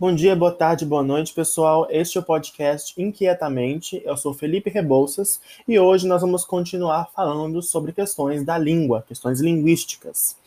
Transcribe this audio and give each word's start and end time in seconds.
Bom 0.00 0.14
dia, 0.14 0.34
boa 0.34 0.50
tarde, 0.50 0.86
boa 0.86 1.02
noite, 1.02 1.34
pessoal. 1.34 1.86
Este 1.90 2.16
é 2.16 2.22
o 2.22 2.24
podcast 2.24 2.94
Inquietamente. 2.96 4.00
Eu 4.02 4.16
sou 4.16 4.32
Felipe 4.32 4.70
Rebouças 4.70 5.42
e 5.68 5.78
hoje 5.78 6.08
nós 6.08 6.22
vamos 6.22 6.42
continuar 6.42 7.10
falando 7.14 7.60
sobre 7.60 7.92
questões 7.92 8.42
da 8.42 8.56
língua, 8.56 9.04
questões 9.06 9.42
linguísticas. 9.42 10.38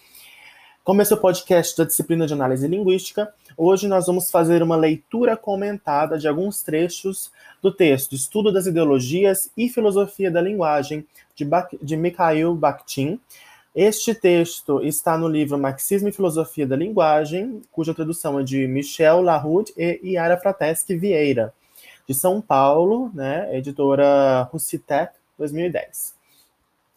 Como 0.84 1.04
esse 1.04 1.14
é 1.14 1.16
o 1.16 1.20
podcast 1.20 1.78
da 1.78 1.84
disciplina 1.84 2.26
de 2.26 2.34
análise 2.34 2.68
linguística, 2.68 3.32
hoje 3.56 3.88
nós 3.88 4.08
vamos 4.08 4.32
fazer 4.32 4.64
uma 4.64 4.76
leitura 4.76 5.38
comentada 5.38 6.18
de 6.18 6.28
alguns 6.28 6.64
trechos 6.64 7.32
do 7.62 7.72
texto 7.72 8.16
Estudo 8.16 8.52
das 8.52 8.66
Ideologias 8.66 9.52
e 9.56 9.70
Filosofia 9.70 10.32
da 10.32 10.42
Linguagem, 10.42 11.06
de, 11.36 11.46
ba 11.46 11.70
de 11.80 11.96
Mikhail 11.96 12.56
Bakhtin, 12.56 13.20
este 13.76 14.14
texto 14.14 14.84
está 14.84 15.18
no 15.18 15.28
livro 15.28 15.58
Marxismo 15.58 16.08
e 16.08 16.12
Filosofia 16.12 16.68
da 16.68 16.76
Linguagem, 16.76 17.62
cuja 17.72 17.94
tradução 17.94 18.40
é 18.40 18.44
de 18.44 18.68
Michel 18.68 19.22
Laroude 19.22 19.74
e 19.76 20.12
Yara 20.12 20.38
Frateschi 20.38 20.96
Vieira, 20.96 21.52
de 22.08 22.14
São 22.14 22.40
Paulo, 22.40 23.10
né, 23.16 23.50
editora 23.58 24.44
Russitec, 24.52 25.14
2010. 25.40 26.14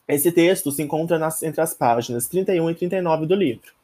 Esse 0.07 0.31
texto 0.31 0.71
se 0.71 0.83
encontra 0.83 1.19
nas, 1.19 1.43
entre 1.43 1.63
as 1.63 1.73
páginas 1.73 2.29
31 2.29 2.71
e 2.71 2.75
39 2.75 3.27
do 3.27 3.35
livro. 3.35 3.75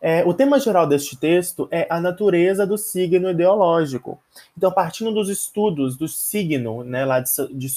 É, 0.00 0.24
o 0.24 0.32
tema 0.32 0.60
geral 0.60 0.86
deste 0.86 1.16
texto 1.16 1.66
é 1.70 1.86
a 1.90 2.00
natureza 2.00 2.66
do 2.66 2.78
signo 2.78 3.30
ideológico. 3.30 4.20
Então, 4.56 4.70
partindo 4.70 5.12
dos 5.12 5.28
estudos 5.28 5.96
do 5.96 6.06
signo, 6.06 6.84
né, 6.84 7.04
lá 7.04 7.20
de, 7.20 7.30
de 7.52 7.68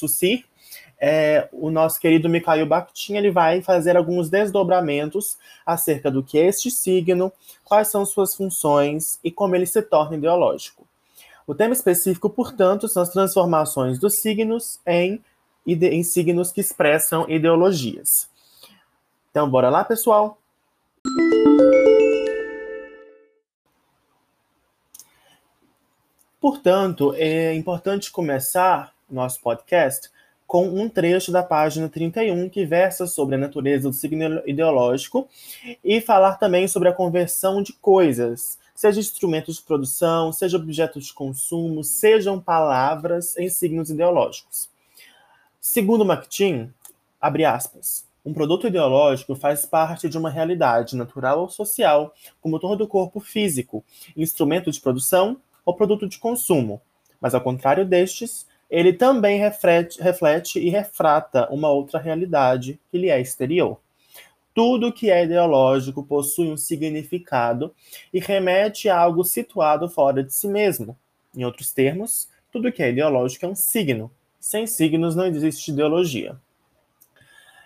é, 0.99 1.49
o 1.51 1.71
nosso 1.71 1.99
querido 1.99 2.29
Mikhail 2.29 2.65
Bakhtin 2.65 3.15
ele 3.15 3.31
vai 3.31 3.61
fazer 3.61 3.97
alguns 3.97 4.29
desdobramentos 4.29 5.37
acerca 5.65 6.11
do 6.11 6.21
que 6.21 6.37
é 6.37 6.45
este 6.45 6.69
signo, 6.69 7.33
quais 7.63 7.87
são 7.87 8.05
suas 8.05 8.35
funções 8.35 9.19
e 9.23 9.31
como 9.31 9.55
ele 9.55 9.65
se 9.65 9.81
torna 9.81 10.15
ideológico. 10.15 10.87
O 11.47 11.55
tema 11.55 11.73
específico, 11.73 12.29
portanto, 12.29 12.87
são 12.87 13.01
as 13.01 13.09
transformações 13.09 13.99
dos 13.99 14.19
signos 14.21 14.79
em, 14.85 15.19
em 15.65 16.03
signos 16.03 16.51
que 16.51 16.61
expressam 16.61 17.25
ideologias. 17.27 18.29
Então, 19.31 19.49
bora 19.49 19.69
lá, 19.69 19.83
pessoal? 19.83 20.37
Portanto, 26.39 27.13
é 27.15 27.53
importante 27.55 28.11
começar 28.11 28.93
nosso 29.09 29.41
podcast 29.41 30.09
com 30.51 30.67
um 30.67 30.89
trecho 30.89 31.31
da 31.31 31.41
página 31.41 31.87
31 31.87 32.49
que 32.49 32.65
versa 32.65 33.07
sobre 33.07 33.35
a 33.35 33.37
natureza 33.37 33.89
do 33.89 33.95
signo 33.95 34.45
ideológico 34.45 35.29
e 35.81 36.01
falar 36.01 36.35
também 36.35 36.67
sobre 36.67 36.89
a 36.89 36.93
conversão 36.93 37.63
de 37.63 37.71
coisas, 37.71 38.59
seja 38.75 38.99
instrumentos 38.99 39.55
de 39.55 39.61
produção, 39.61 40.33
seja 40.33 40.57
objetos 40.57 41.05
de 41.05 41.13
consumo, 41.13 41.85
sejam 41.85 42.37
palavras 42.37 43.37
em 43.37 43.47
signos 43.47 43.89
ideológicos. 43.89 44.69
Segundo 45.61 46.03
McTean, 46.03 46.73
abre 47.21 47.45
aspas, 47.45 48.05
um 48.25 48.33
produto 48.33 48.67
ideológico 48.67 49.33
faz 49.35 49.65
parte 49.65 50.09
de 50.09 50.17
uma 50.17 50.29
realidade 50.29 50.97
natural 50.97 51.39
ou 51.39 51.49
social, 51.49 52.13
como 52.41 52.59
todo 52.59 52.85
corpo 52.85 53.21
físico, 53.21 53.85
instrumento 54.17 54.69
de 54.69 54.81
produção 54.81 55.37
ou 55.63 55.73
produto 55.73 56.09
de 56.09 56.19
consumo. 56.19 56.81
Mas, 57.21 57.33
ao 57.33 57.39
contrário 57.39 57.85
destes, 57.85 58.50
ele 58.71 58.93
também 58.93 59.37
reflete, 59.37 60.01
reflete 60.01 60.57
e 60.57 60.69
refrata 60.69 61.45
uma 61.51 61.69
outra 61.69 61.99
realidade 61.99 62.79
que 62.89 62.97
lhe 62.97 63.09
é 63.09 63.19
exterior. 63.19 63.77
Tudo 64.53 64.93
que 64.93 65.11
é 65.11 65.25
ideológico 65.25 66.03
possui 66.03 66.49
um 66.49 66.55
significado 66.55 67.75
e 68.13 68.19
remete 68.19 68.87
a 68.87 68.97
algo 68.97 69.25
situado 69.25 69.89
fora 69.89 70.23
de 70.23 70.33
si 70.33 70.47
mesmo. 70.47 70.97
Em 71.35 71.43
outros 71.43 71.73
termos, 71.73 72.29
tudo 72.49 72.71
que 72.71 72.81
é 72.81 72.89
ideológico 72.89 73.45
é 73.45 73.49
um 73.49 73.55
signo. 73.55 74.09
Sem 74.39 74.65
signos 74.65 75.15
não 75.15 75.25
existe 75.25 75.71
ideologia. 75.71 76.37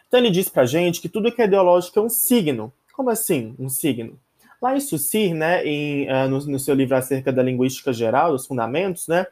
Então 0.07 0.19
ele 0.19 0.31
diz 0.31 0.49
pra 0.49 0.65
gente 0.65 1.01
que 1.01 1.09
tudo 1.09 1.31
que 1.31 1.41
é 1.41 1.45
ideológico 1.45 1.99
é 1.99 2.01
um 2.01 2.09
signo. 2.09 2.73
Como 2.93 3.11
assim, 3.11 3.55
um 3.59 3.69
signo? 3.69 4.19
Lá 4.61 4.75
em 4.75 4.79
Saussure, 4.79 5.33
né, 5.33 5.63
em, 5.65 6.07
uh, 6.09 6.27
no, 6.27 6.39
no, 6.47 6.59
seu 6.59 6.73
livro 6.73 6.95
acerca 6.95 7.31
da 7.31 7.43
linguística 7.43 7.93
geral, 7.93 8.31
dos 8.31 8.47
fundamentos, 8.47 9.07
né, 9.07 9.27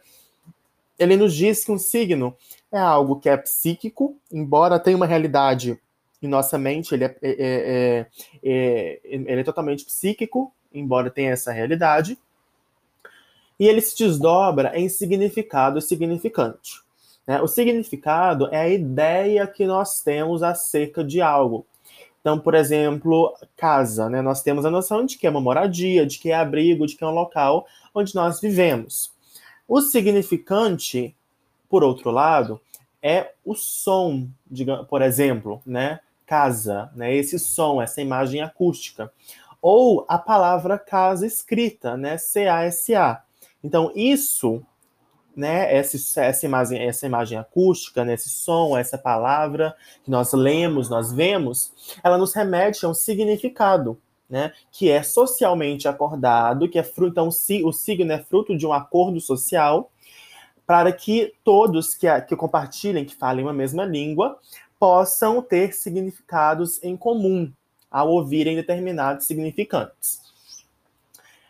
ele 1.03 1.17
nos 1.17 1.35
diz 1.35 1.63
que 1.63 1.71
um 1.71 1.77
signo 1.77 2.35
é 2.71 2.79
algo 2.79 3.19
que 3.19 3.29
é 3.29 3.37
psíquico, 3.37 4.17
embora 4.31 4.79
tenha 4.79 4.97
uma 4.97 5.05
realidade 5.05 5.79
em 6.21 6.27
nossa 6.27 6.57
mente, 6.57 6.93
ele 6.93 7.03
é, 7.03 7.15
é, 7.21 7.31
é, 7.37 8.07
é, 8.43 8.99
ele 9.03 9.41
é 9.41 9.43
totalmente 9.43 9.85
psíquico, 9.85 10.53
embora 10.73 11.09
tenha 11.09 11.31
essa 11.31 11.51
realidade, 11.51 12.17
e 13.59 13.67
ele 13.67 13.81
se 13.81 13.95
desdobra 13.97 14.77
em 14.77 14.89
significado 14.89 15.81
significante. 15.81 16.81
Né? 17.27 17.41
O 17.41 17.47
significado 17.47 18.47
é 18.51 18.61
a 18.61 18.69
ideia 18.69 19.45
que 19.45 19.65
nós 19.65 20.01
temos 20.01 20.43
acerca 20.43 21.03
de 21.03 21.21
algo. 21.21 21.65
Então, 22.19 22.39
por 22.39 22.55
exemplo, 22.55 23.35
casa, 23.57 24.09
né? 24.09 24.21
Nós 24.21 24.41
temos 24.41 24.65
a 24.65 24.71
noção 24.71 25.05
de 25.05 25.17
que 25.17 25.27
é 25.27 25.29
uma 25.29 25.41
moradia, 25.41 26.05
de 26.05 26.19
que 26.19 26.31
é 26.31 26.35
abrigo, 26.35 26.87
de 26.87 26.95
que 26.95 27.03
é 27.03 27.07
um 27.07 27.11
local 27.11 27.67
onde 27.93 28.15
nós 28.15 28.39
vivemos. 28.39 29.12
O 29.75 29.81
significante, 29.81 31.17
por 31.67 31.83
outro 31.83 32.11
lado, 32.11 32.61
é 33.01 33.31
o 33.43 33.55
som, 33.55 34.29
digamos, 34.45 34.85
por 34.85 35.01
exemplo, 35.01 35.63
né? 35.65 35.99
Casa, 36.27 36.91
né? 36.95 37.11
Esse 37.11 37.39
som, 37.39 37.81
essa 37.81 37.99
imagem 37.99 38.39
acústica. 38.39 39.11
Ou 39.59 40.05
a 40.07 40.19
palavra 40.19 40.77
casa 40.77 41.25
escrita, 41.25 41.97
né? 41.97 42.19
C-A-S-A. 42.19 43.23
Então, 43.63 43.91
isso, 43.95 44.63
né? 45.35 45.75
Essa, 45.75 46.21
essa, 46.21 46.45
imagem, 46.45 46.79
essa 46.79 47.07
imagem 47.07 47.39
acústica, 47.39 48.05
né? 48.05 48.13
esse 48.13 48.29
som, 48.29 48.77
essa 48.77 48.99
palavra 48.99 49.75
que 50.03 50.11
nós 50.11 50.33
lemos, 50.33 50.87
nós 50.87 51.11
vemos, 51.11 51.73
ela 52.03 52.19
nos 52.19 52.35
remete 52.35 52.85
a 52.85 52.89
um 52.89 52.93
significado 52.93 53.99
né, 54.33 54.51
que 54.71 54.89
é 54.89 55.03
socialmente 55.03 55.87
acordado, 55.87 56.67
que 56.67 56.79
é 56.79 56.83
fruto, 56.83 57.11
então 57.11 57.27
o 57.27 57.71
signo 57.71 58.11
é 58.11 58.17
fruto 58.17 58.57
de 58.57 58.65
um 58.65 58.73
acordo 58.73 59.21
social, 59.21 59.91
para 60.65 60.91
que 60.91 61.35
todos 61.43 61.93
que, 61.93 62.07
que 62.21 62.35
compartilhem, 62.35 63.05
que 63.05 63.13
falem 63.15 63.45
uma 63.45 63.53
mesma 63.53 63.85
língua, 63.85 64.39
possam 64.79 65.39
ter 65.39 65.71
significados 65.75 66.83
em 66.83 66.97
comum 66.97 67.53
ao 67.91 68.09
ouvirem 68.09 68.55
determinados 68.55 69.27
significantes. 69.27 70.19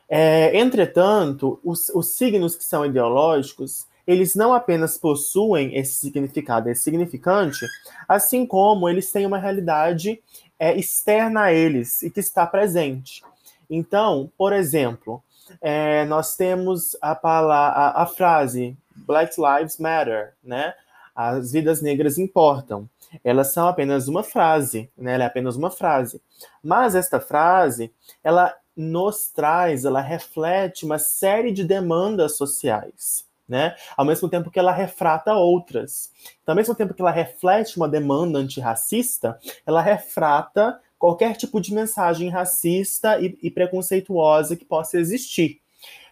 É, 0.10 0.60
entretanto, 0.60 1.62
os, 1.64 1.88
os 1.88 2.08
signos 2.08 2.54
que 2.58 2.66
são 2.66 2.86
ideológicos, 2.86 3.88
eles 4.06 4.36
não 4.36 4.54
apenas 4.54 4.98
possuem 4.98 5.74
esse 5.78 5.96
significado, 5.96 6.70
esse 6.70 6.84
significante, 6.84 7.66
assim 8.10 8.46
como 8.46 8.90
eles 8.90 9.10
têm 9.10 9.26
uma 9.26 9.38
realidade 9.38 10.22
é, 10.64 10.78
externa 10.78 11.42
a 11.42 11.54
eles 11.54 12.02
e 12.04 12.10
que 12.10 12.22
está 12.22 12.48
presente. 12.48 13.22
Então, 13.70 14.32
por 14.38 14.54
exemplo, 14.54 15.22
é, 15.60 16.06
nós 16.06 16.38
temos 16.38 16.96
a, 17.02 17.14
palavra, 17.14 17.78
a, 17.78 18.04
a 18.04 18.06
frase 18.06 18.78
Black 18.96 19.36
Lives 19.38 19.78
Matter, 19.78 20.34
né? 20.42 20.74
As 21.14 21.52
vidas 21.52 21.82
negras 21.82 22.18
importam. 22.18 22.90
Elas 23.26 23.52
são 23.52 23.68
apenas 23.68 24.08
uma 24.08 24.24
frase, 24.24 24.90
né? 24.98 25.16
Ela 25.16 25.26
é 25.26 25.28
apenas 25.28 25.58
uma 25.58 25.70
frase. 25.70 26.22
Mas 26.64 26.96
esta 26.96 27.20
frase, 27.20 27.94
ela 28.24 28.56
nos 28.74 29.28
traz, 29.28 29.84
ela 29.84 30.00
reflete 30.00 30.86
uma 30.86 30.98
série 30.98 31.52
de 31.52 31.66
demandas 31.66 32.38
sociais 32.38 33.26
né? 33.54 33.76
Ao 33.96 34.04
mesmo 34.04 34.28
tempo 34.28 34.50
que 34.50 34.58
ela 34.58 34.72
refrata 34.72 35.32
outras. 35.36 36.12
Então, 36.42 36.54
ao 36.54 36.56
mesmo 36.56 36.74
tempo 36.74 36.92
que 36.92 37.04
ela 37.04 37.12
reflete 37.12 37.78
uma 37.78 37.88
demanda 37.88 38.40
antirracista, 38.40 39.40
ela 39.64 39.80
refrata 39.80 40.80
qualquer 40.98 41.36
tipo 41.36 41.62
de 41.62 41.72
mensagem 41.72 42.30
racista 42.30 43.22
e, 43.22 43.38
e 43.44 43.52
preconceituosa 43.52 44.56
que 44.56 44.66
possa 44.66 44.98
existir. 44.98 45.62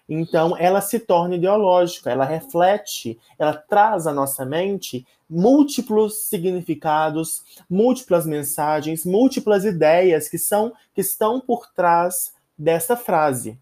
Então, 0.08 0.56
ela 0.56 0.82
se 0.82 1.00
torna 1.00 1.36
ideológica, 1.36 2.12
ela 2.12 2.26
reflete, 2.26 3.18
ela 3.40 3.54
traz 3.54 4.06
à 4.06 4.14
nossa 4.14 4.46
mente 4.46 5.04
múltiplos 5.28 6.26
significados, 6.26 7.42
múltiplas 7.68 8.28
mensagens, 8.28 9.04
múltiplas 9.04 9.66
ideias 9.66 10.30
que 10.30 10.38
são 10.38 10.74
que 10.94 11.02
estão 11.02 11.42
por 11.42 11.72
trás 11.74 12.36
dessa 12.56 12.96
frase, 12.96 13.58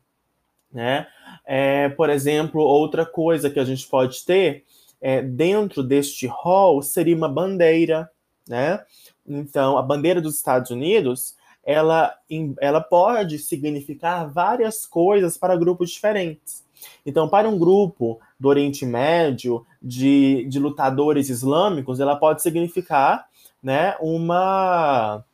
né? 0.70 1.08
É, 1.52 1.90
por 1.90 2.12
exemplo, 2.12 2.62
outra 2.62 3.04
coisa 3.04 3.50
que 3.50 3.60
a 3.60 3.66
gente 3.66 3.88
pode 3.88 4.24
ter 4.24 4.66
é, 5.02 5.20
dentro 5.20 5.82
deste 5.82 6.28
hall 6.28 6.80
seria 6.84 7.16
uma 7.16 7.28
bandeira, 7.28 8.08
né? 8.48 8.80
Então, 9.28 9.76
a 9.76 9.82
bandeira 9.82 10.22
dos 10.22 10.36
Estados 10.36 10.70
Unidos, 10.70 11.36
ela, 11.66 12.14
ela 12.62 12.80
pode 12.80 13.40
significar 13.40 14.32
várias 14.32 14.86
coisas 14.86 15.40
para 15.40 15.58
grupos 15.58 15.90
diferentes. 15.90 16.64
Então, 17.04 17.28
para 17.28 17.50
um 17.50 17.58
grupo 17.58 18.20
do 18.40 18.48
Oriente 18.48 18.86
Médio, 18.86 19.66
de, 19.82 20.46
de 20.48 20.60
lutadores 20.60 21.30
islâmicos, 21.30 22.00
ela 22.00 22.16
pode 22.16 22.44
significar 22.44 23.26
né, 23.62 23.96
uma 24.00 25.26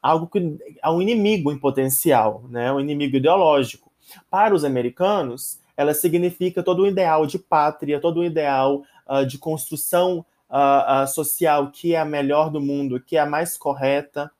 algo 0.00 0.28
que 0.28 0.58
é 0.80 0.88
um 0.88 1.02
inimigo 1.02 1.50
em 1.50 1.58
potencial, 1.58 2.44
né, 2.48 2.72
um 2.72 2.78
inimigo 2.78 3.16
ideológico. 3.16 3.85
Para 4.30 4.54
os 4.54 4.64
americanos, 4.64 5.58
ela 5.76 5.92
significa 5.94 6.62
todo 6.62 6.82
o 6.82 6.86
ideal 6.86 7.26
de 7.26 7.38
pátria, 7.38 8.00
todo 8.00 8.20
o 8.20 8.24
ideal 8.24 8.82
uh, 9.08 9.26
de 9.26 9.38
construção 9.38 10.24
uh, 10.50 11.04
uh, 11.04 11.08
social 11.08 11.70
que 11.70 11.94
é 11.94 12.00
a 12.00 12.04
melhor 12.04 12.50
do 12.50 12.60
mundo, 12.60 13.00
que 13.00 13.16
é 13.16 13.20
a 13.20 13.26
mais 13.26 13.56
correta. 13.56 14.30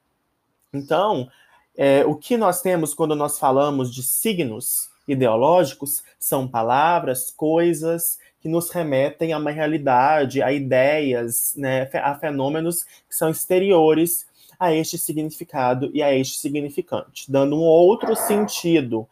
Então, 0.73 1.29
é, 1.77 2.05
o 2.07 2.15
que 2.15 2.37
nós 2.37 2.63
temos 2.63 2.95
quando 2.95 3.15
nós 3.15 3.39
falamos 3.39 3.95
de 3.95 4.03
signos 4.03 4.89
ideológicos 5.07 6.03
são 6.19 6.49
palavras, 6.49 7.31
coisas 7.31 8.19
que 8.41 8.49
nos 8.49 8.71
remetem 8.71 9.33
a 9.33 9.39
uma 9.39 9.51
realidade, 9.51 10.43
a 10.43 10.53
ideias, 10.53 11.55
né, 11.57 11.89
a 11.95 12.15
fenômenos 12.15 12.85
que 13.09 13.15
são 13.15 13.31
exteriores 13.31 14.27
a 14.59 14.73
este 14.73 14.97
significado 14.97 15.91
e 15.93 16.03
a 16.03 16.15
este 16.15 16.39
significante, 16.39 17.31
dando 17.31 17.57
um 17.57 17.63
outro 17.63 18.17
sentido 18.17 19.07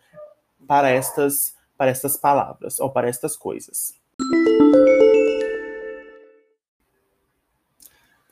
para 0.66 0.90
estas, 0.90 1.54
para 1.76 1.90
estas 1.90 2.16
palavras 2.16 2.78
ou 2.78 2.90
para 2.90 3.08
estas 3.08 3.36
coisas. 3.36 3.94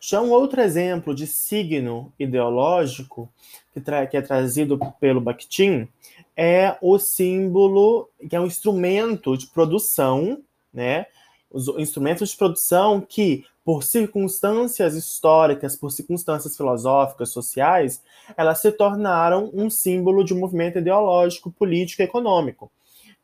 Já 0.04 0.20
um 0.20 0.30
outro 0.30 0.60
exemplo 0.60 1.14
de 1.14 1.28
signo 1.28 2.12
ideológico 2.18 3.32
que, 3.72 3.80
que 3.80 4.16
é 4.16 4.20
trazido 4.20 4.76
pelo 4.98 5.20
Bakhtin 5.20 5.88
é 6.36 6.76
o 6.82 6.98
símbolo, 6.98 8.08
que 8.28 8.34
é 8.34 8.40
um 8.40 8.46
instrumento 8.46 9.36
de 9.36 9.46
produção, 9.46 10.42
né? 10.74 11.06
Os 11.48 11.68
instrumentos 11.78 12.30
de 12.30 12.36
produção 12.36 13.00
que, 13.00 13.44
por 13.64 13.84
circunstâncias 13.84 14.94
históricas, 14.94 15.76
por 15.76 15.90
circunstâncias 15.90 16.56
filosóficas, 16.56 17.30
sociais, 17.30 18.02
elas 18.36 18.60
se 18.60 18.72
tornaram 18.72 19.50
um 19.54 19.70
símbolo 19.70 20.24
de 20.24 20.34
um 20.34 20.38
movimento 20.38 20.78
ideológico, 20.78 21.52
político 21.52 22.02
econômico, 22.02 22.70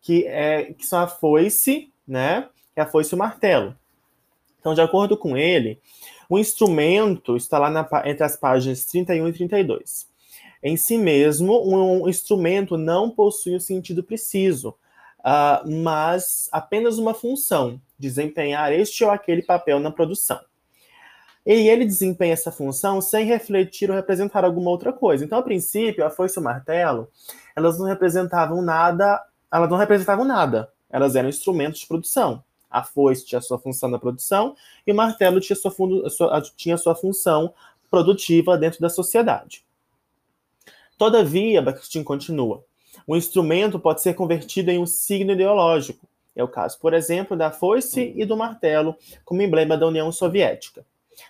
que, 0.00 0.26
é, 0.26 0.72
que 0.74 0.86
são 0.86 1.00
a 1.00 1.08
foice, 1.08 1.92
né? 2.06 2.48
É 2.76 2.82
a 2.82 2.86
foice 2.86 3.14
e 3.14 3.16
o 3.16 3.18
martelo. 3.18 3.76
Então, 4.60 4.74
de 4.74 4.80
acordo 4.80 5.16
com 5.16 5.36
ele, 5.36 5.80
o 6.28 6.38
instrumento 6.38 7.36
está 7.36 7.58
lá 7.58 7.70
na, 7.70 7.88
entre 8.04 8.22
as 8.22 8.36
páginas 8.36 8.84
31 8.84 9.28
e 9.28 9.32
32. 9.32 10.06
Em 10.62 10.76
si 10.76 10.98
mesmo, 10.98 11.62
um 11.66 12.08
instrumento 12.08 12.76
não 12.76 13.10
possui 13.10 13.56
um 13.56 13.60
sentido 13.60 14.02
preciso, 14.02 14.70
uh, 15.20 15.68
mas 15.82 16.48
apenas 16.52 16.98
uma 16.98 17.14
função, 17.14 17.80
desempenhar 17.98 18.72
este 18.72 19.04
ou 19.04 19.10
aquele 19.10 19.42
papel 19.42 19.80
na 19.80 19.90
produção. 19.90 20.40
E 21.44 21.68
ele 21.68 21.84
desempenha 21.84 22.34
essa 22.34 22.52
função 22.52 23.00
sem 23.00 23.24
refletir 23.24 23.90
ou 23.90 23.96
representar 23.96 24.44
alguma 24.44 24.70
outra 24.70 24.92
coisa. 24.92 25.24
Então, 25.24 25.38
a 25.38 25.42
princípio, 25.42 26.04
a 26.04 26.10
foice 26.10 26.38
e 26.38 26.40
o 26.40 26.44
martelo, 26.44 27.08
elas 27.56 27.78
não 27.78 27.86
representavam 27.86 28.60
nada, 28.60 29.22
elas 29.50 29.70
não 29.70 29.78
representavam 29.78 30.24
nada. 30.24 30.70
Elas 30.90 31.16
eram 31.16 31.28
instrumentos 31.28 31.80
de 31.80 31.86
produção. 31.86 32.44
A 32.70 32.84
foice 32.84 33.24
tinha 33.24 33.40
sua 33.40 33.58
função 33.58 33.88
na 33.88 33.98
produção 33.98 34.54
e 34.86 34.92
o 34.92 34.94
martelo 34.94 35.40
tinha 35.40 35.56
sua, 35.56 35.72
sua, 36.10 36.42
tinha 36.54 36.76
sua 36.76 36.94
função 36.94 37.54
produtiva 37.90 38.58
dentro 38.58 38.80
da 38.80 38.90
sociedade. 38.90 39.64
Todavia, 40.98 41.62
Bakhtin 41.62 42.02
continua, 42.02 42.64
o 43.06 43.16
instrumento 43.16 43.78
pode 43.78 44.02
ser 44.02 44.14
convertido 44.14 44.70
em 44.70 44.78
um 44.78 44.86
signo 44.86 45.32
ideológico. 45.32 46.07
É 46.38 46.44
o 46.44 46.46
caso, 46.46 46.78
por 46.78 46.94
exemplo, 46.94 47.36
da 47.36 47.50
foice 47.50 48.14
e 48.16 48.24
do 48.24 48.36
martelo 48.36 48.94
como 49.24 49.42
emblema 49.42 49.76
da 49.76 49.88
União 49.88 50.12
Soviética. 50.12 50.86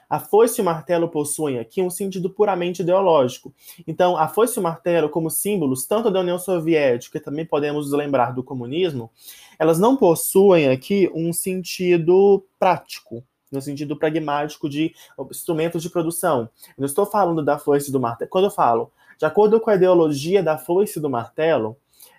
A 0.06 0.20
foice 0.20 0.60
e 0.60 0.62
o 0.62 0.64
martelo 0.66 1.08
possuem 1.08 1.58
aqui 1.58 1.80
um 1.80 1.88
sentido 1.88 2.28
puramente 2.28 2.82
ideológico. 2.82 3.54
Então, 3.86 4.18
a 4.18 4.28
foice 4.28 4.58
e 4.58 4.60
o 4.60 4.62
martelo, 4.62 5.08
como 5.08 5.30
símbolos 5.30 5.86
tanto 5.86 6.10
da 6.10 6.20
União 6.20 6.38
Soviética, 6.38 7.18
também 7.18 7.46
podemos 7.46 7.90
lembrar 7.90 8.34
do 8.34 8.44
comunismo, 8.44 9.10
elas 9.58 9.78
não 9.78 9.96
possuem 9.96 10.68
aqui 10.68 11.10
um 11.14 11.32
sentido 11.32 12.44
prático, 12.58 13.24
no 13.50 13.62
sentido 13.62 13.96
pragmático 13.96 14.68
de 14.68 14.94
instrumentos 15.30 15.82
de 15.82 15.88
produção. 15.88 16.50
Eu 16.68 16.74
não 16.80 16.86
estou 16.86 17.06
falando 17.06 17.42
da 17.42 17.58
foice 17.58 17.88
e 17.88 17.92
do 17.92 17.98
martelo. 17.98 18.30
Quando 18.30 18.44
eu 18.44 18.50
falo, 18.50 18.92
de 19.18 19.24
acordo 19.24 19.58
com 19.58 19.70
a 19.70 19.74
ideologia 19.74 20.42
da 20.42 20.58
foice 20.58 20.98
e 20.98 21.02
do 21.02 21.08
martelo, 21.08 21.78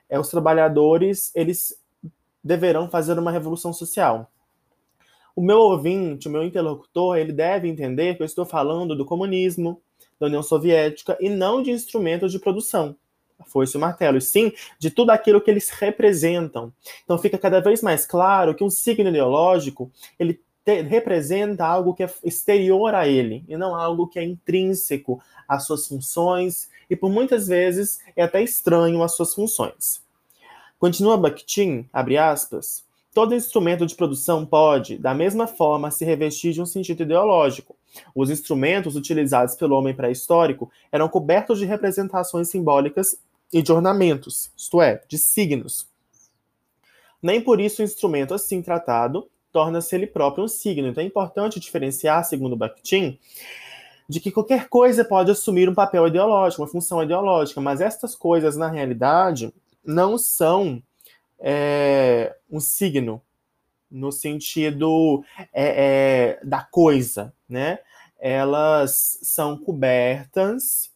é, 0.09 0.19
os 0.19 0.27
trabalhadores 0.27 1.31
eles 1.35 1.78
deverão 2.43 2.89
fazer 2.89 3.17
uma 3.19 3.31
revolução 3.31 3.73
social 3.73 4.29
o 5.39 5.41
meu 5.41 5.59
ouvinte, 5.59 6.27
o 6.27 6.31
meu 6.31 6.43
interlocutor, 6.43 7.17
ele 7.17 7.31
deve 7.31 7.69
entender 7.69 8.15
que 8.15 8.21
eu 8.21 8.25
estou 8.25 8.45
falando 8.45 8.93
do 8.93 9.05
comunismo, 9.05 9.81
da 10.19 10.27
União 10.27 10.43
Soviética 10.43 11.17
e 11.17 11.29
não 11.29 11.63
de 11.63 11.71
instrumentos 11.71 12.33
de 12.33 12.39
produção, 12.39 12.93
foice 13.47 13.77
e 13.77 13.79
martelo, 13.79 14.17
e 14.17 14.21
sim 14.21 14.51
de 14.77 14.91
tudo 14.91 15.11
aquilo 15.11 15.39
que 15.39 15.49
eles 15.49 15.69
representam. 15.69 16.73
Então 17.05 17.17
fica 17.17 17.37
cada 17.37 17.61
vez 17.61 17.81
mais 17.81 18.05
claro 18.05 18.53
que 18.53 18.65
um 18.65 18.69
signo 18.69 19.07
ideológico, 19.07 19.89
ele 20.19 20.41
te, 20.65 20.81
representa 20.81 21.65
algo 21.65 21.93
que 21.93 22.03
é 22.03 22.09
exterior 22.21 22.93
a 22.93 23.07
ele, 23.07 23.45
e 23.47 23.55
não 23.55 23.73
algo 23.73 24.07
que 24.07 24.19
é 24.19 24.23
intrínseco 24.25 25.21
às 25.47 25.65
suas 25.65 25.87
funções, 25.87 26.67
e 26.89 26.97
por 26.97 27.09
muitas 27.09 27.47
vezes 27.47 27.99
é 28.13 28.23
até 28.23 28.43
estranho 28.43 29.01
às 29.01 29.15
suas 29.15 29.33
funções. 29.33 30.01
Continua 30.79 31.17
Bakhtin, 31.17 31.87
abre 31.93 32.17
aspas, 32.17 32.83
Todo 33.13 33.33
instrumento 33.33 33.87
de 33.87 33.95
produção 33.95 34.45
pode, 34.45 34.97
da 34.97 35.15
mesma 35.15 35.47
forma, 35.47 35.89
se 35.89 36.05
revestir 36.05 36.53
de 36.53 36.61
um 36.61 36.65
sentido 36.65 37.01
ideológico. 37.01 37.75
Os 38.13 38.29
instrumentos 38.29 38.95
utilizados 38.95 39.55
pelo 39.55 39.75
homem 39.75 39.95
pré-histórico 39.95 40.71
eram 40.91 41.09
cobertos 41.09 41.57
de 41.57 41.65
representações 41.65 42.49
simbólicas 42.49 43.19
e 43.51 43.63
de 43.63 43.71
ornamentos, 43.71 44.51
isto 44.55 44.79
é, 44.79 45.01
de 45.07 45.17
signos. 45.17 45.87
Nem 47.21 47.41
por 47.41 47.59
isso 47.59 47.81
o 47.81 47.85
instrumento 47.85 48.33
assim 48.33 48.61
tratado 48.61 49.27
torna-se 49.51 49.95
ele 49.95 50.05
próprio 50.05 50.43
um 50.43 50.47
signo. 50.47 50.87
Então 50.87 51.03
é 51.03 51.07
importante 51.07 51.59
diferenciar, 51.59 52.23
segundo 52.23 52.55
Bakhtin, 52.55 53.17
de 54.07 54.19
que 54.19 54.31
qualquer 54.31 54.69
coisa 54.69 55.03
pode 55.03 55.31
assumir 55.31 55.67
um 55.67 55.73
papel 55.73 56.07
ideológico, 56.07 56.61
uma 56.61 56.69
função 56.69 57.01
ideológica, 57.01 57.59
mas 57.59 57.81
estas 57.81 58.15
coisas, 58.15 58.55
na 58.55 58.69
realidade, 58.69 59.51
não 59.83 60.17
são 60.17 60.81
é, 61.39 62.35
um 62.49 62.59
signo 62.59 63.21
no 63.89 64.11
sentido 64.11 65.23
é, 65.53 66.37
é, 66.37 66.45
da 66.45 66.61
coisa, 66.61 67.33
né? 67.47 67.79
Elas 68.19 69.19
são 69.23 69.57
cobertas 69.57 70.91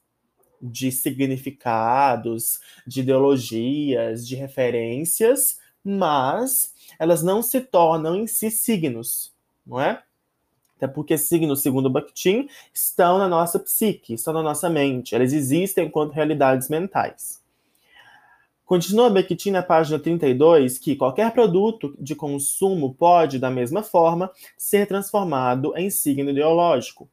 de 0.62 0.92
significados, 0.92 2.60
de 2.86 3.02
ideologias, 3.02 4.28
de 4.28 4.36
referências, 4.36 5.60
mas 5.84 6.74
elas 6.98 7.22
não 7.22 7.42
se 7.42 7.60
tornam 7.60 8.16
em 8.16 8.28
si 8.28 8.50
signos, 8.50 9.34
não 9.66 9.82
é? 9.82 10.02
Até 10.78 10.88
porque 10.88 11.18
signos, 11.18 11.62
segundo 11.62 11.90
Bakhtin, 11.90 12.48
estão 12.74 13.18
na 13.18 13.28
nossa 13.28 13.60
psique, 13.60 14.14
estão 14.14 14.34
na 14.34 14.44
nossa 14.44 14.70
mente. 14.70 15.16
Elas 15.16 15.34
existem 15.34 15.88
enquanto 15.88 16.14
realidades 16.14 16.70
mentais. 16.70 17.43
Continua 18.66 19.10
Bakhtin 19.10 19.52
na 19.52 19.62
página 19.62 20.00
32 20.00 20.78
que 20.78 20.96
qualquer 20.96 21.32
produto 21.32 21.94
de 22.00 22.16
consumo 22.16 22.94
pode, 22.94 23.38
da 23.38 23.50
mesma 23.50 23.84
forma, 23.84 24.32
ser 24.58 24.88
transformado 24.88 25.74
em 25.76 25.90
signo 25.90 26.30
ideológico. 26.30 27.10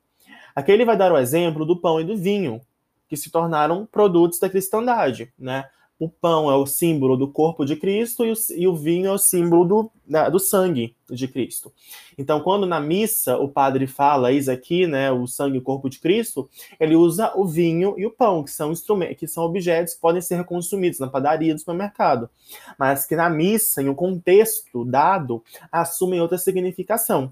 Aqui 0.54 0.70
ele 0.70 0.84
vai 0.84 0.96
dar 0.96 1.12
o 1.12 1.18
exemplo 1.18 1.66
do 1.66 1.76
pão 1.76 2.00
e 2.00 2.04
do 2.04 2.16
vinho, 2.16 2.60
que 3.08 3.16
se 3.16 3.30
tornaram 3.30 3.84
produtos 3.84 4.38
da 4.38 4.48
cristandade, 4.48 5.32
né? 5.36 5.64
O 6.00 6.08
pão 6.08 6.50
é 6.50 6.56
o 6.56 6.64
símbolo 6.64 7.14
do 7.14 7.28
corpo 7.28 7.62
de 7.62 7.76
Cristo 7.76 8.24
e 8.24 8.32
o, 8.32 8.34
e 8.56 8.66
o 8.66 8.74
vinho 8.74 9.08
é 9.08 9.12
o 9.12 9.18
símbolo 9.18 9.66
do, 9.66 9.92
da, 10.08 10.30
do 10.30 10.40
sangue 10.40 10.96
de 11.10 11.28
Cristo. 11.28 11.70
Então, 12.16 12.40
quando 12.40 12.64
na 12.64 12.80
missa 12.80 13.36
o 13.36 13.46
padre 13.46 13.86
fala, 13.86 14.32
eis 14.32 14.48
aqui, 14.48 14.86
né, 14.86 15.12
o 15.12 15.26
sangue 15.26 15.56
e 15.56 15.58
o 15.58 15.62
corpo 15.62 15.90
de 15.90 16.00
Cristo, 16.00 16.48
ele 16.80 16.96
usa 16.96 17.30
o 17.36 17.46
vinho 17.46 17.94
e 17.98 18.06
o 18.06 18.10
pão, 18.10 18.42
que 18.42 18.50
são 18.50 18.72
instrumentos, 18.72 19.18
que 19.18 19.28
são 19.28 19.44
objetos 19.44 19.92
que 19.92 20.00
podem 20.00 20.22
ser 20.22 20.42
consumidos 20.44 20.98
na 20.98 21.06
padaria 21.06 21.52
do 21.52 21.60
supermercado, 21.60 22.30
mas 22.78 23.04
que 23.04 23.14
na 23.14 23.28
missa, 23.28 23.82
em 23.82 23.90
um 23.90 23.94
contexto 23.94 24.86
dado, 24.86 25.44
assumem 25.70 26.18
outra 26.18 26.38
significação. 26.38 27.30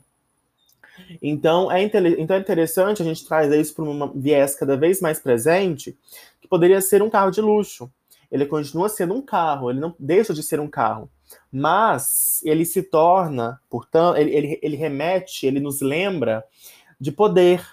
Então 1.23 1.73
é, 1.73 1.83
então 1.83 2.37
é 2.37 2.41
interessante 2.41 3.01
a 3.01 3.05
gente 3.05 3.25
trazer 3.25 3.59
isso 3.59 3.75
para 3.75 3.85
um 3.85 4.13
viés 4.15 4.55
cada 4.57 4.77
vez 4.77 5.01
mais 5.01 5.19
presente, 5.19 5.97
que 6.41 6.49
poderia 6.49 6.83
ser 6.83 7.03
um 7.03 7.09
carro 7.09 7.31
de 7.31 7.41
luxo 7.41 7.91
ele 8.31 8.47
continua 8.47 8.89
sendo 8.89 9.15
um 9.15 9.23
carro, 9.23 9.71
ele 9.71 9.81
não 9.81 9.95
deixa 9.99 10.35
de 10.35 10.43
ser 10.43 10.61
um 10.61 10.69
carro. 10.69 11.11
Mas 11.51 12.41
ele 12.45 12.65
se 12.65 12.83
torna, 12.83 13.61
portanto, 13.69 14.19
ele, 14.19 14.31
ele, 14.35 14.59
ele 14.63 14.77
remete, 14.77 15.47
ele 15.47 15.61
nos 15.61 15.81
lembra 15.81 16.45
de 17.01 17.13
poder, 17.13 17.67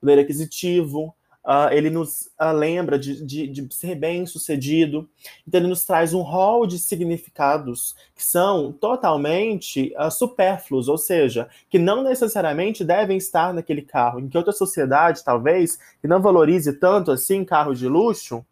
poder 0.00 0.18
aquisitivo, 0.18 1.14
uh, 1.44 1.72
ele 1.72 1.90
nos 1.90 2.30
uh, 2.40 2.52
lembra 2.52 2.98
de, 2.98 3.24
de, 3.24 3.46
de, 3.46 3.74
ser 3.74 3.94
bem 3.94 4.26
sucedido. 4.26 5.08
Então, 5.46 5.60
ele 5.60 5.68
nos 5.68 5.84
traz 5.84 6.14
um 6.14 6.22
rol 6.22 6.66
de 6.66 6.78
significados 6.78 7.94
que 8.14 8.24
são 8.24 8.72
totalmente 8.72 9.94
uh, 9.98 10.10
supérfluos, 10.10 10.88
ou 10.88 10.98
seja, 10.98 11.48
que 11.68 11.78
não 11.78 12.02
necessariamente 12.02 12.84
devem 12.84 13.16
estar 13.16 13.52
naquele 13.52 13.82
carro. 13.82 14.20
Em 14.20 14.28
que 14.28 14.38
outra 14.38 14.52
sociedade, 14.52 15.24
talvez, 15.24 15.78
que 16.00 16.08
não 16.08 16.20
valorize 16.20 16.72
tanto 16.74 17.10
assim 17.10 17.44
carro 17.44 17.74
de 17.74 17.86
luxo, 17.86 18.44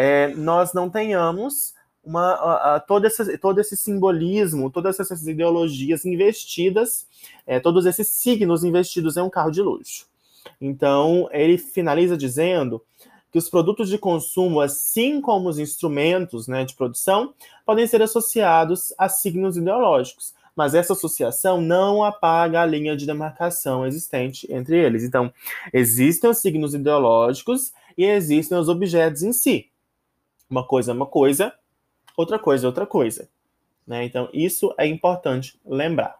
é, 0.00 0.28
nós 0.36 0.72
não 0.72 0.88
tenhamos 0.88 1.74
uma, 2.04 2.76
uh, 2.76 2.80
todo, 2.86 3.04
esse, 3.04 3.36
todo 3.36 3.60
esse 3.60 3.76
simbolismo, 3.76 4.70
todas 4.70 5.00
essas 5.00 5.26
ideologias 5.26 6.06
investidas, 6.06 7.04
é, 7.44 7.58
todos 7.58 7.84
esses 7.84 8.06
signos 8.06 8.62
investidos 8.62 9.16
em 9.16 9.22
um 9.22 9.28
carro 9.28 9.50
de 9.50 9.60
luxo. 9.60 10.06
Então, 10.60 11.28
ele 11.32 11.58
finaliza 11.58 12.16
dizendo 12.16 12.80
que 13.32 13.38
os 13.38 13.50
produtos 13.50 13.88
de 13.88 13.98
consumo, 13.98 14.60
assim 14.60 15.20
como 15.20 15.48
os 15.48 15.58
instrumentos 15.58 16.46
né, 16.46 16.64
de 16.64 16.76
produção, 16.76 17.34
podem 17.66 17.84
ser 17.84 18.00
associados 18.00 18.94
a 18.96 19.08
signos 19.08 19.56
ideológicos, 19.56 20.32
mas 20.54 20.76
essa 20.76 20.92
associação 20.92 21.60
não 21.60 22.04
apaga 22.04 22.62
a 22.62 22.66
linha 22.66 22.96
de 22.96 23.04
demarcação 23.04 23.84
existente 23.84 24.46
entre 24.48 24.78
eles. 24.78 25.02
Então, 25.02 25.32
existem 25.72 26.30
os 26.30 26.38
signos 26.38 26.72
ideológicos 26.72 27.72
e 27.96 28.04
existem 28.04 28.56
os 28.56 28.68
objetos 28.68 29.24
em 29.24 29.32
si. 29.32 29.68
Uma 30.50 30.66
coisa 30.66 30.92
é 30.92 30.94
uma 30.94 31.06
coisa, 31.06 31.52
outra 32.16 32.38
coisa 32.38 32.66
é 32.66 32.68
outra 32.68 32.86
coisa. 32.86 33.28
Né? 33.86 34.04
Então, 34.04 34.28
isso 34.32 34.74
é 34.78 34.86
importante 34.86 35.60
lembrar. 35.64 36.18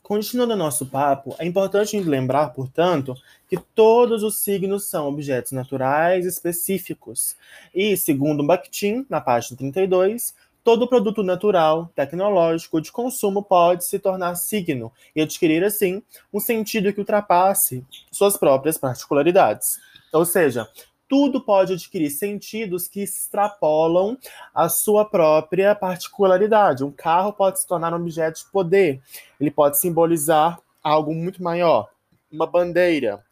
Continuando 0.00 0.54
nosso 0.54 0.86
papo, 0.86 1.34
é 1.38 1.46
importante 1.46 1.98
lembrar, 1.98 2.50
portanto, 2.50 3.14
que 3.48 3.56
todos 3.56 4.22
os 4.22 4.38
signos 4.38 4.84
são 4.84 5.08
objetos 5.08 5.50
naturais 5.52 6.26
específicos. 6.26 7.36
E, 7.74 7.96
segundo 7.96 8.44
Bakhtin, 8.44 9.06
na 9.08 9.20
página 9.20 9.56
32, 9.56 10.34
todo 10.64 10.88
produto 10.88 11.22
natural, 11.22 11.90
tecnológico 11.94 12.80
de 12.80 12.90
consumo 12.90 13.42
pode 13.42 13.84
se 13.84 13.98
tornar 13.98 14.34
signo 14.34 14.90
e 15.14 15.20
adquirir, 15.20 15.62
assim, 15.62 16.02
um 16.32 16.40
sentido 16.40 16.90
que 16.92 16.98
ultrapasse 16.98 17.84
suas 18.10 18.38
próprias 18.38 18.78
particularidades. 18.78 19.78
Ou 20.10 20.24
seja, 20.24 20.66
tudo 21.06 21.40
pode 21.42 21.74
adquirir 21.74 22.08
sentidos 22.08 22.88
que 22.88 23.02
extrapolam 23.02 24.16
a 24.54 24.70
sua 24.70 25.04
própria 25.04 25.74
particularidade. 25.74 26.82
Um 26.82 26.90
carro 26.90 27.34
pode 27.34 27.60
se 27.60 27.66
tornar 27.66 27.92
um 27.92 27.96
objeto 27.96 28.40
de 28.40 28.50
poder, 28.50 29.02
ele 29.38 29.50
pode 29.50 29.78
simbolizar 29.78 30.58
algo 30.82 31.14
muito 31.14 31.42
maior, 31.42 31.90
uma 32.32 32.46
bandeira, 32.46 33.22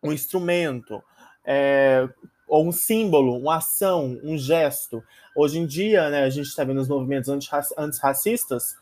um 0.00 0.12
instrumento, 0.12 1.02
é, 1.44 2.08
ou 2.46 2.66
um 2.66 2.72
símbolo, 2.72 3.36
uma 3.36 3.56
ação, 3.56 4.18
um 4.22 4.36
gesto. 4.38 5.02
Hoje 5.34 5.58
em 5.58 5.66
dia, 5.66 6.08
né, 6.10 6.24
a 6.24 6.30
gente 6.30 6.46
está 6.46 6.64
vendo 6.64 6.80
os 6.80 6.88
movimentos 6.88 7.30
antirracistas, 7.76 8.76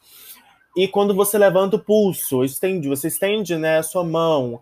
e 0.76 0.88
quando 0.88 1.14
você 1.14 1.38
levanta 1.38 1.76
o 1.76 1.78
pulso, 1.78 2.44
estende, 2.44 2.88
você 2.88 3.06
estende 3.06 3.56
né, 3.56 3.78
a 3.78 3.82
sua 3.82 4.02
mão, 4.02 4.60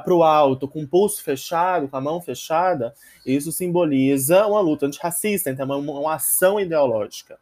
para 0.00 0.14
o 0.14 0.22
alto, 0.22 0.66
com 0.68 0.82
o 0.82 0.88
pulso 0.88 1.22
fechado, 1.22 1.88
com 1.88 1.96
a 1.96 2.00
mão 2.00 2.20
fechada, 2.20 2.94
isso 3.24 3.52
simboliza 3.52 4.46
uma 4.46 4.60
luta 4.60 4.86
antirracista, 4.86 5.50
então 5.50 5.72
é 5.72 5.76
uma, 5.76 6.00
uma 6.00 6.14
ação 6.14 6.58
ideológica. 6.58 7.38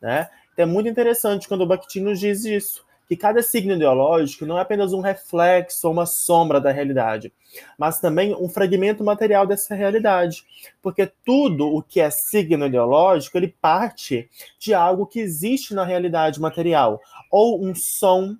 Né? 0.00 0.28
Então 0.52 0.64
é 0.64 0.66
muito 0.66 0.88
interessante 0.88 1.48
quando 1.48 1.62
o 1.62 1.66
Bakhtin 1.66 2.00
nos 2.00 2.20
diz 2.20 2.44
isso, 2.44 2.84
que 3.08 3.16
cada 3.16 3.42
signo 3.42 3.74
ideológico 3.74 4.44
não 4.44 4.58
é 4.58 4.62
apenas 4.62 4.92
um 4.92 5.00
reflexo 5.00 5.86
ou 5.86 5.92
uma 5.92 6.06
sombra 6.06 6.60
da 6.60 6.72
realidade, 6.72 7.32
mas 7.78 8.00
também 8.00 8.34
um 8.34 8.48
fragmento 8.48 9.04
material 9.04 9.46
dessa 9.46 9.74
realidade. 9.74 10.44
Porque 10.82 11.10
tudo 11.24 11.66
o 11.66 11.82
que 11.82 12.00
é 12.00 12.10
signo 12.10 12.66
ideológico, 12.66 13.38
ele 13.38 13.54
parte 13.60 14.28
de 14.58 14.74
algo 14.74 15.06
que 15.06 15.20
existe 15.20 15.74
na 15.74 15.84
realidade 15.84 16.40
material, 16.40 17.00
ou 17.30 17.64
um 17.64 17.74
som, 17.74 18.36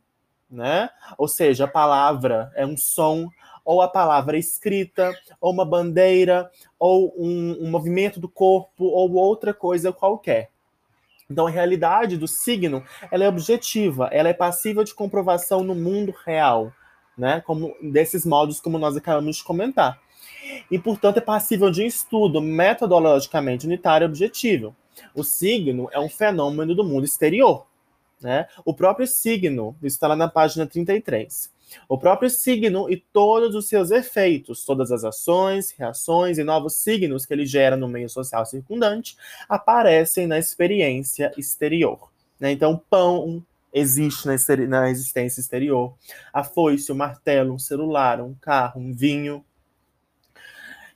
né? 0.50 0.90
Ou 1.16 1.28
seja, 1.28 1.64
a 1.64 1.68
palavra 1.68 2.50
é 2.54 2.66
um 2.66 2.76
som, 2.76 3.28
ou 3.64 3.82
a 3.82 3.88
palavra 3.88 4.38
escrita, 4.38 5.12
ou 5.40 5.52
uma 5.52 5.64
bandeira, 5.64 6.50
ou 6.78 7.12
um, 7.18 7.64
um 7.64 7.70
movimento 7.70 8.20
do 8.20 8.28
corpo, 8.28 8.84
ou 8.84 9.14
outra 9.14 9.52
coisa 9.52 9.92
qualquer. 9.92 10.50
Então, 11.28 11.46
a 11.46 11.50
realidade 11.50 12.16
do 12.16 12.28
signo 12.28 12.84
ela 13.10 13.24
é 13.24 13.28
objetiva, 13.28 14.08
ela 14.12 14.28
é 14.28 14.34
passível 14.34 14.84
de 14.84 14.94
comprovação 14.94 15.64
no 15.64 15.74
mundo 15.74 16.14
real, 16.24 16.72
né? 17.18 17.40
Como 17.40 17.74
desses 17.82 18.24
modos 18.24 18.60
como 18.60 18.78
nós 18.78 18.96
acabamos 18.96 19.36
de 19.36 19.44
comentar. 19.44 20.00
E, 20.70 20.78
portanto, 20.78 21.18
é 21.18 21.20
passível 21.20 21.70
de 21.70 21.84
estudo 21.84 22.40
metodologicamente 22.40 23.66
unitário 23.66 24.04
e 24.04 24.08
objetivo. 24.08 24.74
O 25.14 25.24
signo 25.24 25.88
é 25.92 25.98
um 25.98 26.08
fenômeno 26.08 26.74
do 26.74 26.84
mundo 26.84 27.04
exterior. 27.04 27.66
Né? 28.20 28.46
O 28.64 28.72
próprio 28.72 29.06
signo, 29.06 29.76
isso 29.82 29.96
está 29.96 30.06
lá 30.06 30.16
na 30.16 30.28
página 30.28 30.66
33. 30.66 31.50
O 31.88 31.98
próprio 31.98 32.30
signo 32.30 32.90
e 32.90 32.96
todos 32.96 33.54
os 33.54 33.68
seus 33.68 33.90
efeitos, 33.90 34.64
todas 34.64 34.92
as 34.92 35.04
ações, 35.04 35.70
reações 35.70 36.38
e 36.38 36.44
novos 36.44 36.76
signos 36.76 37.26
que 37.26 37.34
ele 37.34 37.46
gera 37.46 37.76
no 37.76 37.88
meio 37.88 38.08
social 38.08 38.46
circundante, 38.46 39.16
aparecem 39.48 40.26
na 40.26 40.38
experiência 40.38 41.32
exterior. 41.36 42.10
Né? 42.38 42.52
Então, 42.52 42.80
pão 42.88 43.44
existe 43.72 44.26
na, 44.26 44.90
existência 44.90 45.40
exterior. 45.40 45.94
A 46.32 46.42
foice, 46.42 46.90
o 46.90 46.94
martelo, 46.94 47.52
um 47.52 47.58
celular, 47.58 48.20
um 48.22 48.34
carro, 48.34 48.80
um 48.80 48.94
vinho. 48.94 49.44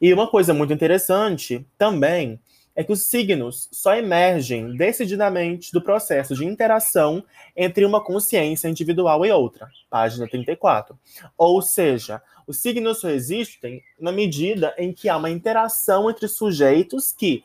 E 0.01 0.13
uma 0.15 0.31
coisa 0.31 0.55
muito 0.55 0.73
interessante 0.73 1.67
também 1.77 2.41
é 2.81 2.85
que 2.85 2.93
os 2.93 3.05
signos 3.05 3.69
só 3.71 3.95
emergem 3.95 4.75
decididamente 4.75 5.71
do 5.71 5.83
processo 5.83 6.35
de 6.35 6.47
interação 6.47 7.23
entre 7.55 7.85
uma 7.85 8.03
consciência 8.03 8.69
individual 8.69 9.27
e 9.27 9.31
outra. 9.31 9.69
Página 9.91 10.27
34. 10.27 10.99
Ou 11.37 11.61
seja, 11.61 12.23
os 12.47 12.57
signos 12.57 12.99
só 12.99 13.11
existem 13.11 13.83
na 14.01 14.11
medida 14.11 14.75
em 14.79 14.95
que 14.95 15.11
há 15.11 15.19
uma 15.19 15.29
interação 15.29 16.09
entre 16.09 16.27
sujeitos 16.27 17.13
que 17.13 17.45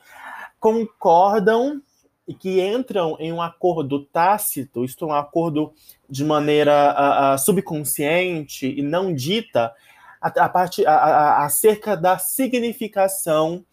concordam 0.57 1.81
e 2.25 2.33
que 2.33 2.61
entram 2.61 3.17
em 3.19 3.33
um 3.33 3.41
acordo 3.41 4.05
tácito, 4.05 4.85
isto 4.85 5.03
é, 5.03 5.07
um 5.09 5.13
acordo 5.13 5.73
de 6.09 6.23
maneira 6.23 6.95
uh, 6.97 7.35
uh, 7.35 7.37
subconsciente 7.37 8.67
e 8.67 8.81
não 8.81 9.13
dita, 9.13 9.73
a, 10.21 10.29
a 10.29 10.47
parte, 10.47 10.85
a, 10.85 10.93
a, 10.93 11.45
acerca 11.45 11.97
da 11.97 12.17
significação 12.17 13.65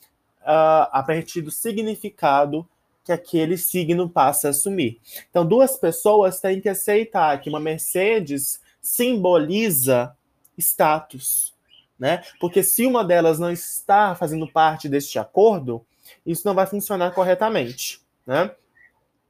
uh, 0.43 0.89
a 0.91 1.03
partir 1.07 1.43
do 1.43 1.51
significado 1.51 2.69
que 3.05 3.13
aquele 3.13 3.57
signo 3.57 4.09
passa 4.09 4.49
a 4.49 4.51
assumir. 4.51 5.01
Então, 5.29 5.45
duas 5.45 5.77
pessoas 5.77 6.41
têm 6.41 6.61
que 6.61 6.69
aceitar 6.69 7.41
que 7.41 7.49
uma 7.49 7.59
Mercedes 7.59 8.61
simboliza 8.81 10.17
status, 10.57 11.55
né? 11.99 12.23
Porque 12.41 12.63
se 12.63 12.87
uma 12.87 13.05
delas 13.05 13.39
não 13.39 13.51
está 13.51 14.15
fazendo 14.15 14.47
parte 14.51 14.89
deste 14.89 15.19
acordo, 15.19 15.85
isso 16.25 16.47
não 16.47 16.55
vai 16.55 16.67
funcionar 16.67 17.13
corretamente, 17.13 18.01
né? 18.27 18.51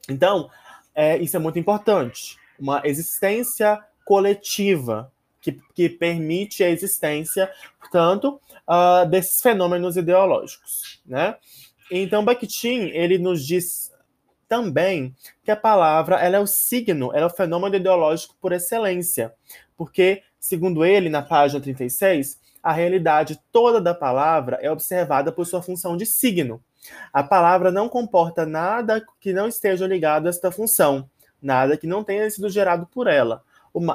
Então, 0.09 0.51
é, 0.95 1.17
isso 1.19 1.37
é 1.37 1.41
muito 1.41 1.59
importante. 1.59 2.37
Uma 2.59 2.83
existência 2.85 3.83
coletiva 4.05 5.12
que, 5.43 5.61
que 5.75 5.89
permite 5.89 6.63
a 6.63 6.71
existência, 6.71 7.51
portanto, 7.79 8.41
uh, 8.67 9.07
desses 9.11 9.43
fenômenos 9.43 9.97
ideológicos, 9.97 11.03
né? 11.05 11.37
Então, 11.91 12.25
Bakhtin, 12.25 12.91
ele 12.95 13.19
nos 13.19 13.45
diz 13.45 13.93
também 14.49 15.15
que 15.43 15.51
a 15.51 15.57
palavra 15.57 16.17
ela 16.17 16.37
é 16.37 16.41
o 16.41 16.47
signo, 16.47 17.11
ela 17.13 17.25
é 17.25 17.27
o 17.27 17.31
fenômeno 17.31 17.75
ideológico 17.75 18.37
por 18.41 18.53
excelência, 18.53 19.35
porque, 19.77 20.23
segundo 20.39 20.85
ele, 20.85 21.11
na 21.11 21.21
página 21.21 21.61
36, 21.61 22.41
a 22.63 22.73
realidade 22.73 23.41
toda 23.51 23.81
da 23.81 23.93
palavra 23.93 24.59
é 24.63 24.71
observada 24.71 25.33
por 25.33 25.45
sua 25.45 25.61
função 25.61 25.97
de 25.97 26.07
signo. 26.07 26.63
A 27.13 27.23
palavra 27.23 27.73
não 27.73 27.89
comporta 27.89 28.47
nada 28.47 29.05
que 29.21 29.33
não 29.33 29.49
esteja 29.49 29.87
ligado 29.87 30.27
a 30.27 30.31
esta 30.31 30.53
função, 30.53 31.11
nada 31.41 31.77
que 31.77 31.87
não 31.87 32.05
tenha 32.05 32.31
sido 32.31 32.49
gerado 32.49 32.87
por 32.87 33.09
ela 33.09 33.43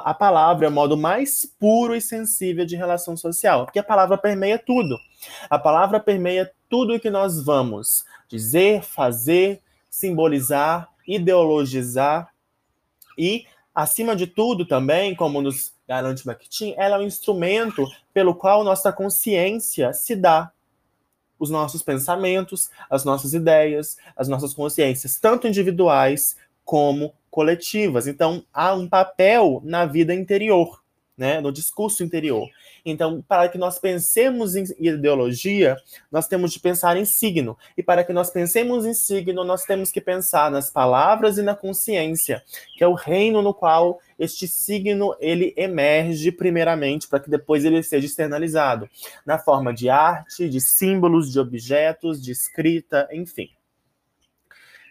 a 0.04 0.12
palavra 0.12 0.66
é 0.66 0.68
o 0.68 0.72
modo 0.72 0.96
mais 0.96 1.44
puro 1.58 1.94
e 1.94 2.00
sensível 2.00 2.64
de 2.64 2.76
relação 2.76 3.16
social, 3.16 3.64
porque 3.64 3.78
a 3.78 3.84
palavra 3.84 4.18
permeia 4.18 4.58
tudo. 4.58 4.98
A 5.48 5.58
palavra 5.58 6.00
permeia 6.00 6.50
tudo 6.68 6.94
o 6.94 7.00
que 7.00 7.10
nós 7.10 7.42
vamos 7.42 8.04
dizer, 8.28 8.82
fazer, 8.82 9.62
simbolizar, 9.88 10.88
ideologizar 11.06 12.32
e, 13.16 13.46
acima 13.74 14.14
de 14.14 14.26
tudo, 14.26 14.66
também, 14.66 15.14
como 15.14 15.40
nos 15.40 15.72
garante 15.86 16.24
Bakhtin, 16.24 16.74
ela 16.76 16.96
é 16.96 17.00
um 17.00 17.06
instrumento 17.06 17.86
pelo 18.12 18.34
qual 18.34 18.62
nossa 18.62 18.92
consciência 18.92 19.92
se 19.92 20.14
dá. 20.14 20.52
Os 21.38 21.50
nossos 21.50 21.82
pensamentos, 21.82 22.68
as 22.90 23.04
nossas 23.04 23.32
ideias, 23.32 23.96
as 24.16 24.28
nossas 24.28 24.52
consciências, 24.52 25.18
tanto 25.18 25.46
individuais 25.46 26.36
como 26.64 27.14
coletivas. 27.30 28.06
Então, 28.06 28.44
há 28.52 28.74
um 28.74 28.88
papel 28.88 29.60
na 29.64 29.86
vida 29.86 30.14
interior. 30.14 30.80
né, 31.18 31.40
no 31.40 31.50
discurso 31.50 32.04
interior. 32.04 32.48
Então, 32.84 33.20
para 33.26 33.48
que 33.48 33.58
nós 33.58 33.80
pensemos 33.80 34.54
em 34.54 34.64
ideologia, 34.78 35.76
nós 36.12 36.28
temos 36.28 36.52
de 36.52 36.60
pensar 36.60 36.96
em 36.96 37.04
signo. 37.04 37.58
E 37.76 37.82
para 37.82 38.04
que 38.04 38.12
nós 38.12 38.30
pensemos 38.30 38.86
em 38.86 38.94
signo, 38.94 39.42
nós 39.42 39.64
temos 39.64 39.90
que 39.90 40.00
pensar 40.00 40.48
nas 40.48 40.70
palavras 40.70 41.36
e 41.36 41.42
na 41.42 41.56
consciência, 41.56 42.44
que 42.76 42.84
é 42.84 42.86
o 42.86 42.94
reino 42.94 43.42
no 43.42 43.52
qual 43.52 43.98
este 44.16 44.46
signo 44.46 45.12
ele 45.18 45.52
emerge 45.56 46.30
primeiramente, 46.30 47.08
para 47.08 47.18
que 47.18 47.28
depois 47.28 47.64
ele 47.64 47.82
seja 47.82 48.06
externalizado, 48.06 48.88
na 49.26 49.38
forma 49.38 49.74
de 49.74 49.90
arte, 49.90 50.48
de 50.48 50.60
símbolos, 50.60 51.32
de 51.32 51.40
objetos, 51.40 52.22
de 52.22 52.30
escrita, 52.30 53.08
enfim. 53.12 53.50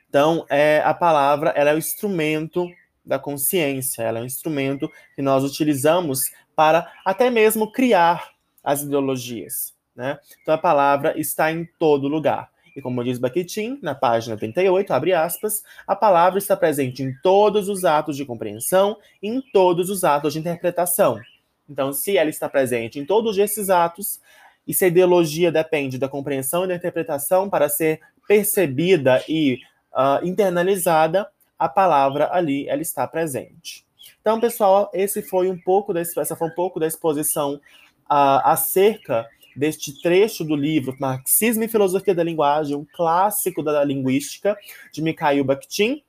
Então, 0.09 0.45
é, 0.49 0.81
a 0.83 0.93
palavra 0.93 1.49
ela 1.51 1.71
é 1.71 1.73
o 1.73 1.77
instrumento 1.77 2.67
da 3.05 3.17
consciência, 3.17 4.03
ela 4.03 4.19
é 4.19 4.21
um 4.21 4.25
instrumento 4.25 4.91
que 5.15 5.21
nós 5.21 5.43
utilizamos 5.43 6.31
para 6.55 6.91
até 7.05 7.29
mesmo 7.29 7.71
criar 7.71 8.31
as 8.63 8.81
ideologias. 8.81 9.73
Né? 9.95 10.19
Então 10.41 10.53
a 10.53 10.57
palavra 10.57 11.19
está 11.19 11.51
em 11.51 11.67
todo 11.79 12.07
lugar. 12.07 12.49
E 12.75 12.81
como 12.81 13.03
diz 13.03 13.17
Bakhtin, 13.17 13.79
na 13.81 13.95
página 13.95 14.37
38, 14.37 14.93
abre 14.93 15.13
aspas, 15.13 15.63
a 15.87 15.95
palavra 15.95 16.37
está 16.37 16.55
presente 16.55 17.01
em 17.01 17.11
todos 17.23 17.69
os 17.69 17.83
atos 17.83 18.15
de 18.15 18.23
compreensão 18.23 18.97
e 19.21 19.27
em 19.27 19.41
todos 19.41 19.89
os 19.89 20.03
atos 20.03 20.33
de 20.33 20.39
interpretação. 20.39 21.19
Então, 21.67 21.91
se 21.91 22.15
ela 22.17 22.29
está 22.29 22.47
presente 22.47 22.99
em 22.99 23.05
todos 23.05 23.37
esses 23.37 23.71
atos, 23.71 24.21
e 24.67 24.73
se 24.73 24.85
a 24.85 24.89
ideologia 24.89 25.51
depende 25.51 25.97
da 25.97 26.07
compreensão 26.07 26.65
e 26.65 26.67
da 26.67 26.75
interpretação 26.75 27.49
para 27.49 27.67
ser 27.69 28.01
percebida 28.27 29.23
e 29.27 29.59
uh, 29.97 30.23
internalizada, 30.25 31.27
a 31.57 31.67
palavra 31.67 32.29
ali 32.31 32.69
ela 32.69 32.81
está 32.81 33.07
presente. 33.07 33.83
Então, 34.21 34.39
pessoal, 34.39 34.91
esse 34.93 35.21
foi 35.21 35.49
um 35.49 35.57
pouco 35.57 35.93
da, 35.93 36.01
essa 36.01 36.35
foi 36.35 36.47
um 36.47 36.53
pouco 36.53 36.79
da 36.79 36.85
exposição 36.85 37.55
uh, 37.55 38.43
acerca 38.43 39.27
deste 39.55 40.01
trecho 40.01 40.43
do 40.43 40.55
livro 40.55 40.95
Marxismo 40.99 41.63
e 41.63 41.67
Filosofia 41.67 42.13
da 42.13 42.23
Linguagem, 42.23 42.75
um 42.75 42.85
clássico 42.93 43.63
da 43.63 43.83
linguística, 43.83 44.55
de 44.93 45.01
Mikhail 45.01 45.43
Bakhtin. 45.43 46.03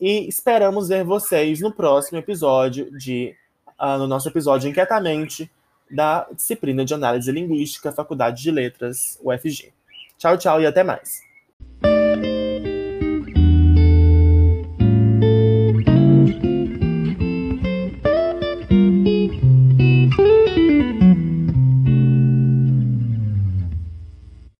E 0.00 0.28
esperamos 0.28 0.88
ver 0.88 1.02
vocês 1.02 1.60
no 1.60 1.72
próximo 1.72 2.18
episódio 2.18 2.96
de 2.96 3.34
uh, 3.80 3.98
no 3.98 4.06
nosso 4.06 4.28
episódio 4.28 4.70
Inquietamente 4.70 5.50
da 5.90 6.26
disciplina 6.32 6.84
de 6.84 6.94
Análise 6.94 7.30
Linguística, 7.32 7.92
Faculdade 7.92 8.42
de 8.42 8.50
Letras, 8.50 9.18
UFG. 9.22 9.72
Tchau, 10.16 10.38
tchau 10.38 10.60
e 10.60 10.66
até 10.66 10.84
mais. 10.84 11.33